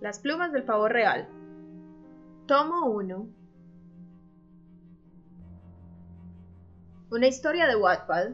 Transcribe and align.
Las 0.00 0.20
plumas 0.20 0.52
del 0.52 0.62
pavo 0.62 0.86
real. 0.86 1.28
Tomo 2.46 2.86
1. 2.86 3.28
Una 7.10 7.26
historia 7.26 7.66
de 7.66 7.74
Wattpad. 7.74 8.28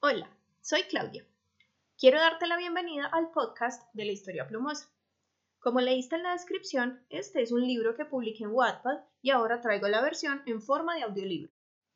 Hola, 0.00 0.30
soy 0.62 0.84
Claudia. 0.84 1.26
Quiero 1.98 2.18
darte 2.18 2.46
la 2.46 2.56
bienvenida 2.56 3.04
al 3.12 3.32
podcast 3.32 3.82
de 3.92 4.06
la 4.06 4.12
historia 4.12 4.48
plumosa. 4.48 4.90
Como 5.58 5.82
leíste 5.82 6.16
en 6.16 6.22
la 6.22 6.32
descripción, 6.32 7.04
este 7.10 7.42
es 7.42 7.52
un 7.52 7.60
libro 7.60 7.94
que 7.94 8.06
publiqué 8.06 8.44
en 8.44 8.50
Wattpad 8.52 9.00
y 9.20 9.28
ahora 9.28 9.60
traigo 9.60 9.88
la 9.88 10.00
versión 10.00 10.42
en 10.46 10.62
forma 10.62 10.94
de 10.96 11.02
audiolibro. 11.02 11.52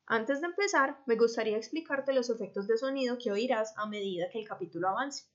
Antes 0.09 0.39
de 0.39 0.47
empezar, 0.47 1.03
me 1.05 1.17
gustaría 1.17 1.57
explicarte 1.57 2.13
los 2.13 2.29
efectos 2.29 2.65
de 2.65 2.77
sonido 2.77 3.17
que 3.17 3.29
oirás 3.29 3.73
a 3.75 3.87
medida 3.87 4.29
que 4.29 4.39
el 4.39 4.47
capítulo 4.47 4.87
avance. 4.87 5.25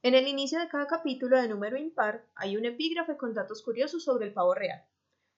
En 0.00 0.14
el 0.14 0.26
inicio 0.26 0.58
de 0.58 0.68
cada 0.68 0.86
capítulo 0.86 1.38
de 1.38 1.46
número 1.46 1.76
impar 1.76 2.26
hay 2.34 2.56
un 2.56 2.64
epígrafe 2.64 3.18
con 3.18 3.34
datos 3.34 3.62
curiosos 3.62 4.02
sobre 4.02 4.24
el 4.24 4.32
pavo 4.32 4.54
real. 4.54 4.82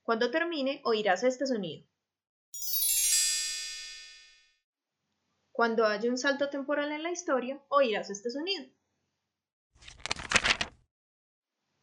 Cuando 0.05 0.31
termine, 0.31 0.81
oirás 0.85 1.25
este 1.25 1.49
sonido. 1.49 1.85
Cuando 5.51 5.85
haya 5.85 6.09
un 6.09 6.17
salto 6.17 6.49
temporal 6.49 6.93
en 6.93 7.03
la 7.03 7.11
historia, 7.11 7.61
oirás 7.69 8.09
este 8.09 8.31
sonido. 8.31 8.67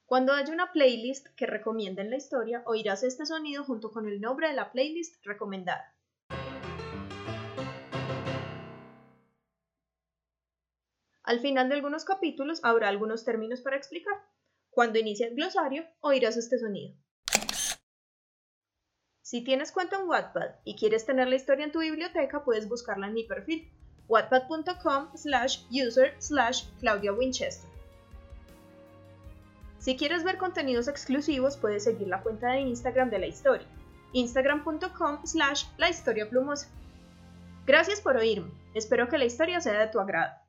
Cuando 0.05 0.31
haya 0.31 0.53
una 0.53 0.71
playlist 0.71 1.27
que 1.35 1.47
recomienda 1.47 2.01
en 2.01 2.11
la 2.11 2.17
historia, 2.17 2.63
oirás 2.65 3.03
este 3.03 3.25
sonido 3.25 3.65
junto 3.65 3.91
con 3.91 4.07
el 4.07 4.21
nombre 4.21 4.47
de 4.47 4.53
la 4.53 4.71
playlist 4.71 5.21
recomendada. 5.25 5.97
Al 11.31 11.39
final 11.39 11.69
de 11.69 11.75
algunos 11.75 12.03
capítulos 12.03 12.59
habrá 12.61 12.89
algunos 12.89 13.23
términos 13.23 13.61
para 13.61 13.77
explicar. 13.77 14.13
Cuando 14.69 14.99
inicie 14.99 15.27
el 15.27 15.35
glosario, 15.35 15.85
oirás 16.01 16.35
este 16.35 16.59
sonido. 16.59 16.93
Si 19.21 19.41
tienes 19.41 19.71
cuenta 19.71 19.95
en 19.95 20.09
Wattpad 20.09 20.55
y 20.65 20.75
quieres 20.75 21.05
tener 21.05 21.29
la 21.29 21.35
historia 21.35 21.63
en 21.63 21.71
tu 21.71 21.79
biblioteca, 21.79 22.43
puedes 22.43 22.67
buscarla 22.67 23.07
en 23.07 23.13
mi 23.13 23.23
perfil, 23.23 23.71
wattpad.com 24.09 25.15
slash 25.15 25.59
user 25.71 26.15
slash 26.19 26.65
Claudia 26.81 27.13
Winchester. 27.13 27.69
Si 29.79 29.95
quieres 29.95 30.25
ver 30.25 30.37
contenidos 30.37 30.89
exclusivos, 30.89 31.55
puedes 31.55 31.85
seguir 31.85 32.09
la 32.09 32.21
cuenta 32.23 32.51
de 32.51 32.59
Instagram 32.59 33.09
de 33.09 33.19
la 33.19 33.27
historia, 33.27 33.67
instagram.com 34.11 35.25
slash 35.25 35.63
la 35.77 35.89
historia 35.89 36.29
plumosa. 36.29 36.67
Gracias 37.65 38.01
por 38.01 38.17
oírme, 38.17 38.51
espero 38.73 39.07
que 39.07 39.17
la 39.17 39.23
historia 39.23 39.61
sea 39.61 39.79
de 39.79 39.87
tu 39.87 40.01
agrado. 40.01 40.40